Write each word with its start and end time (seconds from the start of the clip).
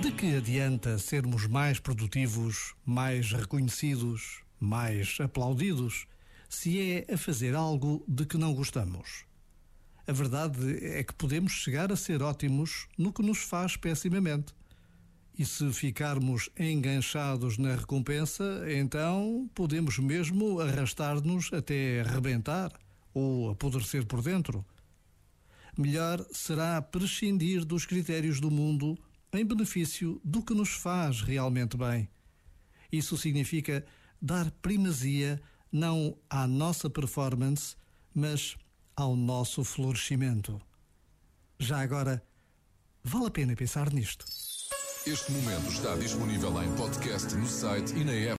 De 0.00 0.12
que 0.12 0.36
adianta 0.36 0.98
sermos 0.98 1.46
mais 1.46 1.78
produtivos, 1.78 2.74
mais 2.84 3.32
reconhecidos, 3.32 4.42
mais 4.60 5.18
aplaudidos, 5.20 6.06
se 6.48 6.80
é 6.80 7.12
a 7.12 7.18
fazer 7.18 7.54
algo 7.54 8.04
de 8.08 8.24
que 8.24 8.38
não 8.38 8.54
gostamos? 8.54 9.24
A 10.06 10.12
verdade 10.12 10.82
é 10.82 11.04
que 11.04 11.12
podemos 11.12 11.52
chegar 11.52 11.92
a 11.92 11.96
ser 11.96 12.22
ótimos 12.22 12.88
no 12.96 13.12
que 13.12 13.22
nos 13.22 13.40
faz 13.40 13.76
pessimamente. 13.76 14.54
E 15.38 15.44
se 15.44 15.70
ficarmos 15.72 16.48
enganchados 16.58 17.58
na 17.58 17.76
recompensa, 17.76 18.64
então 18.68 19.50
podemos 19.54 19.98
mesmo 19.98 20.60
arrastar-nos 20.60 21.52
até 21.52 22.00
arrebentar 22.00 22.72
ou 23.12 23.50
apodrecer 23.50 24.06
por 24.06 24.22
dentro. 24.22 24.64
Melhor 25.78 26.26
será 26.32 26.82
prescindir 26.82 27.64
dos 27.64 27.86
critérios 27.86 28.40
do 28.40 28.50
mundo 28.50 28.98
em 29.32 29.44
benefício 29.44 30.20
do 30.24 30.42
que 30.42 30.52
nos 30.52 30.70
faz 30.70 31.22
realmente 31.22 31.76
bem. 31.76 32.08
Isso 32.90 33.16
significa 33.16 33.86
dar 34.20 34.50
primazia 34.60 35.40
não 35.70 36.18
à 36.28 36.48
nossa 36.48 36.90
performance, 36.90 37.76
mas 38.12 38.56
ao 38.96 39.14
nosso 39.14 39.62
florescimento. 39.62 40.60
Já 41.60 41.80
agora, 41.80 42.20
vale 43.04 43.26
a 43.26 43.30
pena 43.30 43.54
pensar 43.54 43.92
nisto. 43.92 44.24
Este 45.06 45.30
momento 45.30 45.70
está 45.70 45.94
disponível 45.94 46.60
em 46.60 46.74
podcast 46.74 47.36
no 47.36 47.46
site 47.46 47.94
e 47.94 48.04
na 48.04 48.12
app. 48.12 48.36